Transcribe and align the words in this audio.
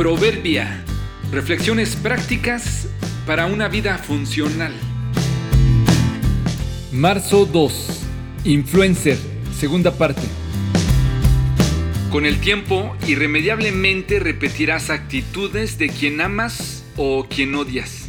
Proverbia. 0.00 0.82
Reflexiones 1.30 1.94
prácticas 1.94 2.88
para 3.26 3.44
una 3.44 3.68
vida 3.68 3.98
funcional. 3.98 4.72
Marzo 6.90 7.44
2. 7.44 8.06
Influencer. 8.44 9.18
Segunda 9.54 9.92
parte. 9.92 10.22
Con 12.10 12.24
el 12.24 12.40
tiempo, 12.40 12.96
irremediablemente 13.06 14.20
repetirás 14.20 14.88
actitudes 14.88 15.76
de 15.76 15.90
quien 15.90 16.22
amas 16.22 16.82
o 16.96 17.26
quien 17.28 17.54
odias. 17.54 18.08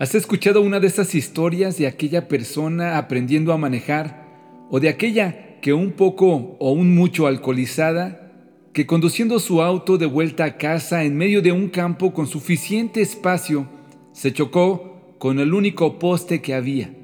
¿Has 0.00 0.16
escuchado 0.16 0.60
una 0.60 0.80
de 0.80 0.88
esas 0.88 1.14
historias 1.14 1.78
de 1.78 1.86
aquella 1.86 2.26
persona 2.26 2.98
aprendiendo 2.98 3.52
a 3.52 3.58
manejar 3.58 4.26
o 4.72 4.80
de 4.80 4.88
aquella 4.88 5.45
que 5.66 5.72
un 5.72 5.90
poco 5.90 6.56
o 6.60 6.70
un 6.70 6.94
mucho 6.94 7.26
alcoholizada, 7.26 8.30
que 8.72 8.86
conduciendo 8.86 9.40
su 9.40 9.62
auto 9.62 9.98
de 9.98 10.06
vuelta 10.06 10.44
a 10.44 10.58
casa 10.58 11.02
en 11.02 11.16
medio 11.16 11.42
de 11.42 11.50
un 11.50 11.70
campo 11.70 12.14
con 12.14 12.28
suficiente 12.28 13.02
espacio, 13.02 13.66
se 14.12 14.32
chocó 14.32 15.16
con 15.18 15.40
el 15.40 15.52
único 15.54 15.98
poste 15.98 16.40
que 16.40 16.54
había? 16.54 16.94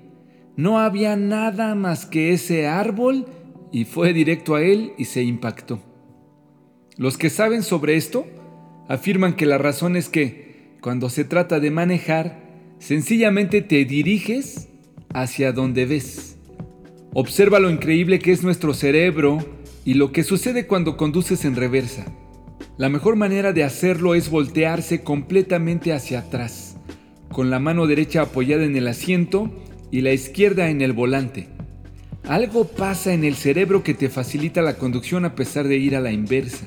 No 0.54 0.78
había 0.78 1.16
nada 1.16 1.74
más 1.74 2.06
que 2.06 2.32
ese 2.32 2.68
árbol 2.68 3.26
y 3.72 3.84
fue 3.84 4.12
directo 4.12 4.54
a 4.54 4.62
él 4.62 4.92
y 4.96 5.06
se 5.06 5.24
impactó. 5.24 5.80
Los 6.96 7.18
que 7.18 7.30
saben 7.30 7.64
sobre 7.64 7.96
esto 7.96 8.26
afirman 8.86 9.34
que 9.34 9.44
la 9.44 9.58
razón 9.58 9.96
es 9.96 10.08
que 10.08 10.76
cuando 10.80 11.10
se 11.10 11.24
trata 11.24 11.58
de 11.58 11.72
manejar, 11.72 12.44
sencillamente 12.78 13.60
te 13.60 13.84
diriges 13.84 14.68
hacia 15.12 15.50
donde 15.50 15.84
ves. 15.84 16.38
Observa 17.14 17.60
lo 17.60 17.68
increíble 17.68 18.18
que 18.18 18.32
es 18.32 18.42
nuestro 18.42 18.72
cerebro 18.72 19.38
y 19.84 19.94
lo 19.94 20.12
que 20.12 20.24
sucede 20.24 20.66
cuando 20.66 20.96
conduces 20.96 21.44
en 21.44 21.56
reversa. 21.56 22.06
La 22.78 22.88
mejor 22.88 23.16
manera 23.16 23.52
de 23.52 23.64
hacerlo 23.64 24.14
es 24.14 24.30
voltearse 24.30 25.02
completamente 25.02 25.92
hacia 25.92 26.20
atrás, 26.20 26.78
con 27.30 27.50
la 27.50 27.58
mano 27.58 27.86
derecha 27.86 28.22
apoyada 28.22 28.64
en 28.64 28.76
el 28.76 28.88
asiento 28.88 29.50
y 29.90 30.00
la 30.00 30.12
izquierda 30.12 30.70
en 30.70 30.80
el 30.80 30.94
volante. 30.94 31.48
Algo 32.24 32.66
pasa 32.66 33.12
en 33.12 33.24
el 33.24 33.34
cerebro 33.34 33.82
que 33.82 33.92
te 33.92 34.08
facilita 34.08 34.62
la 34.62 34.78
conducción 34.78 35.26
a 35.26 35.34
pesar 35.34 35.68
de 35.68 35.76
ir 35.76 35.94
a 35.96 36.00
la 36.00 36.12
inversa. 36.12 36.64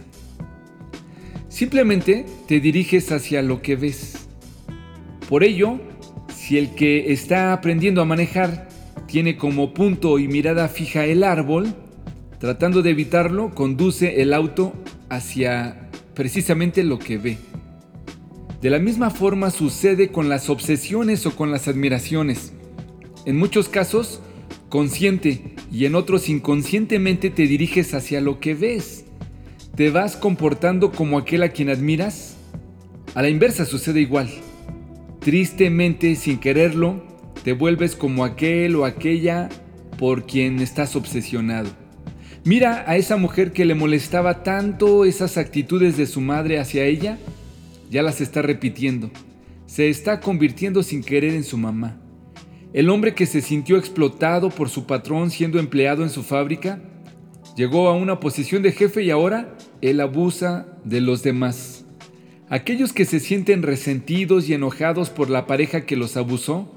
Simplemente 1.50 2.26
te 2.48 2.60
diriges 2.60 3.12
hacia 3.12 3.42
lo 3.42 3.64
que 3.64 3.78
ves. 3.78 4.28
Por 5.28 5.44
ello, 5.44 5.80
si 6.36 6.60
el 6.60 6.76
que 6.76 7.12
está 7.14 7.52
aprendiendo 7.52 8.02
a 8.02 8.06
manejar 8.06 8.75
tiene 9.08 9.38
como 9.38 9.74
punto 9.74 10.20
y 10.20 10.28
mirada 10.28 10.68
fija 10.68 11.06
el 11.06 11.24
árbol, 11.24 11.74
tratando 12.40 12.82
de 12.82 12.92
evitarlo, 12.92 13.54
conduce 13.54 14.22
el 14.22 14.34
auto 14.34 14.74
hacia 15.10 15.90
precisamente 16.14 16.84
lo 16.84 17.00
que 17.00 17.18
ve. 17.18 17.38
De 18.62 18.70
la 18.70 18.80
misma 18.80 19.10
forma 19.10 19.52
sucede 19.52 20.10
con 20.10 20.28
las 20.28 20.50
obsesiones 20.50 21.26
o 21.26 21.36
con 21.36 21.52
las 21.52 21.68
admiraciones. 21.68 22.54
En 23.26 23.38
muchos 23.38 23.70
casos, 23.70 24.22
consciente 24.70 25.56
y 25.72 25.86
en 25.86 25.96
otros 25.96 26.30
inconscientemente 26.30 27.30
te 27.30 27.44
diriges 27.48 27.94
hacia 27.94 28.22
lo 28.22 28.40
que 28.40 28.56
ves. 28.56 29.06
¿Te 29.76 29.90
vas 29.90 30.16
comportando 30.16 30.92
como 30.92 31.18
aquel 31.18 31.44
a 31.44 31.50
quien 31.50 31.70
admiras? 31.70 32.38
A 33.14 33.22
la 33.22 33.30
inversa 33.30 33.66
sucede 33.66 34.02
igual. 34.02 34.30
Tristemente, 35.20 36.16
sin 36.16 36.40
quererlo, 36.40 37.04
te 37.46 37.54
vuelves 37.54 37.96
como 37.96 38.26
aquel 38.26 38.76
o 38.76 38.86
aquella 38.86 39.50
por 40.00 40.26
quien 40.26 40.60
estás 40.62 40.96
obsesionado. 40.96 41.70
Mira 42.44 42.84
a 42.88 42.98
esa 42.98 43.18
mujer 43.18 43.52
que 43.52 43.66
le 43.66 43.76
molestaba 43.76 44.42
tanto 44.42 45.06
esas 45.06 45.38
actitudes 45.38 45.96
de 45.96 46.08
su 46.08 46.22
madre 46.22 46.60
hacia 46.60 46.86
ella, 46.86 47.20
ya 47.92 48.02
las 48.02 48.20
está 48.20 48.42
repitiendo. 48.42 49.12
Se 49.68 49.90
está 49.90 50.22
convirtiendo 50.22 50.82
sin 50.82 51.04
querer 51.04 51.36
en 51.36 51.44
su 51.44 51.56
mamá. 51.56 52.02
El 52.74 52.90
hombre 52.90 53.14
que 53.14 53.28
se 53.28 53.42
sintió 53.42 53.78
explotado 53.78 54.50
por 54.50 54.70
su 54.70 54.88
patrón 54.88 55.30
siendo 55.30 55.60
empleado 55.60 56.02
en 56.02 56.10
su 56.10 56.24
fábrica, 56.24 56.82
llegó 57.56 57.90
a 57.90 57.94
una 57.94 58.20
posición 58.20 58.64
de 58.64 58.72
jefe 58.72 59.04
y 59.04 59.12
ahora 59.12 59.56
él 59.82 60.02
abusa 60.02 60.66
de 60.84 61.00
los 61.00 61.22
demás. 61.22 61.86
Aquellos 62.50 62.92
que 62.92 63.06
se 63.06 63.20
sienten 63.20 63.62
resentidos 63.62 64.50
y 64.50 64.56
enojados 64.56 65.12
por 65.12 65.30
la 65.30 65.46
pareja 65.46 65.86
que 65.86 65.96
los 65.96 66.18
abusó, 66.18 66.75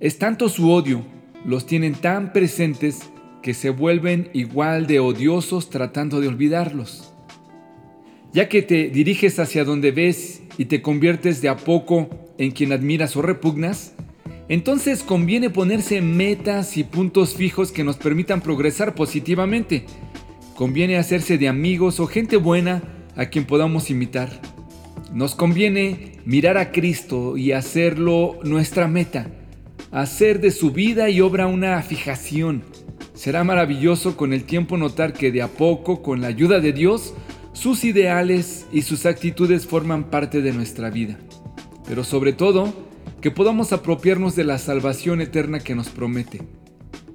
es 0.00 0.18
tanto 0.18 0.48
su 0.48 0.70
odio, 0.70 1.02
los 1.44 1.66
tienen 1.66 1.94
tan 1.94 2.32
presentes 2.32 3.00
que 3.42 3.54
se 3.54 3.70
vuelven 3.70 4.30
igual 4.32 4.86
de 4.86 5.00
odiosos 5.00 5.70
tratando 5.70 6.20
de 6.20 6.28
olvidarlos. 6.28 7.12
Ya 8.32 8.48
que 8.48 8.62
te 8.62 8.90
diriges 8.90 9.38
hacia 9.38 9.64
donde 9.64 9.90
ves 9.90 10.42
y 10.58 10.66
te 10.66 10.82
conviertes 10.82 11.40
de 11.40 11.48
a 11.48 11.56
poco 11.56 12.10
en 12.36 12.50
quien 12.50 12.72
admiras 12.72 13.16
o 13.16 13.22
repugnas, 13.22 13.94
entonces 14.48 15.02
conviene 15.02 15.50
ponerse 15.50 16.00
metas 16.00 16.76
y 16.76 16.84
puntos 16.84 17.34
fijos 17.34 17.72
que 17.72 17.84
nos 17.84 17.96
permitan 17.96 18.40
progresar 18.40 18.94
positivamente. 18.94 19.84
Conviene 20.54 20.96
hacerse 20.96 21.38
de 21.38 21.48
amigos 21.48 22.00
o 22.00 22.06
gente 22.06 22.36
buena 22.36 22.82
a 23.16 23.26
quien 23.26 23.46
podamos 23.46 23.90
imitar. 23.90 24.30
Nos 25.12 25.34
conviene 25.34 26.12
mirar 26.24 26.56
a 26.56 26.70
Cristo 26.72 27.36
y 27.36 27.52
hacerlo 27.52 28.38
nuestra 28.44 28.88
meta. 28.88 29.30
Hacer 29.90 30.40
de 30.40 30.50
su 30.50 30.70
vida 30.70 31.08
y 31.08 31.22
obra 31.22 31.46
una 31.46 31.80
fijación. 31.80 32.62
Será 33.14 33.42
maravilloso 33.42 34.18
con 34.18 34.34
el 34.34 34.44
tiempo 34.44 34.76
notar 34.76 35.14
que 35.14 35.32
de 35.32 35.40
a 35.40 35.48
poco, 35.48 36.02
con 36.02 36.20
la 36.20 36.28
ayuda 36.28 36.60
de 36.60 36.74
Dios, 36.74 37.14
sus 37.54 37.84
ideales 37.84 38.66
y 38.70 38.82
sus 38.82 39.06
actitudes 39.06 39.66
forman 39.66 40.10
parte 40.10 40.42
de 40.42 40.52
nuestra 40.52 40.90
vida. 40.90 41.18
Pero 41.86 42.04
sobre 42.04 42.34
todo, 42.34 42.74
que 43.22 43.30
podamos 43.30 43.72
apropiarnos 43.72 44.36
de 44.36 44.44
la 44.44 44.58
salvación 44.58 45.22
eterna 45.22 45.58
que 45.58 45.74
nos 45.74 45.88
promete. 45.88 46.42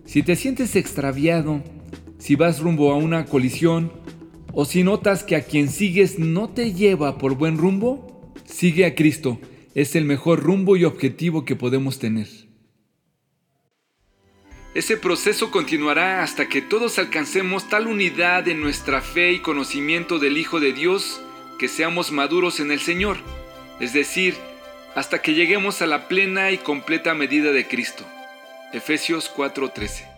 Si 0.06 0.24
te 0.24 0.36
sientes 0.36 0.76
extraviado, 0.76 1.62
si 2.18 2.36
vas 2.36 2.60
rumbo 2.60 2.92
a 2.92 2.98
una 2.98 3.26
colisión, 3.26 3.94
o 4.52 4.66
si 4.66 4.84
notas 4.84 5.24
que 5.24 5.36
a 5.36 5.44
quien 5.44 5.70
sigues 5.70 6.18
no 6.18 6.50
te 6.50 6.74
lleva 6.74 7.20
por 7.20 7.36
buen 7.38 7.60
rumbo, 7.60 8.34
sigue 8.46 8.86
a 8.86 8.96
Cristo. 8.96 9.40
Es 9.76 9.96
el 9.96 10.06
mejor 10.06 10.42
rumbo 10.42 10.76
y 10.76 10.86
objetivo 10.86 11.46
que 11.46 11.56
podemos 11.56 12.00
tener. 12.00 12.43
Ese 14.74 14.98
proceso 14.98 15.52
continuará 15.52 16.24
hasta 16.24 16.50
que 16.50 16.62
todos 16.62 16.98
alcancemos 16.98 17.70
tal 17.70 17.86
unidad 17.86 18.48
en 18.48 18.60
nuestra 18.60 19.02
fe 19.02 19.32
y 19.32 19.40
conocimiento 19.40 20.18
del 20.18 20.38
Hijo 20.38 20.60
de 20.60 20.74
Dios 20.74 21.22
que 21.60 21.68
seamos 21.68 22.12
maduros 22.12 22.60
en 22.60 22.72
el 22.72 22.80
Señor, 22.80 23.18
es 23.80 23.94
decir, 23.94 24.36
hasta 24.96 25.22
que 25.22 25.36
lleguemos 25.36 25.84
a 25.84 25.88
la 25.88 26.08
plena 26.08 26.50
y 26.50 26.58
completa 26.58 27.14
medida 27.14 27.52
de 27.52 27.68
Cristo. 27.68 28.04
Efesios 28.74 29.32
4:13 29.36 30.13